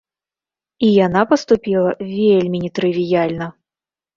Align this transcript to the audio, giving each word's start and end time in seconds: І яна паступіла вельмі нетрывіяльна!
І 0.87 0.89
яна 0.93 1.21
паступіла 1.33 1.91
вельмі 2.09 2.57
нетрывіяльна! 2.65 3.45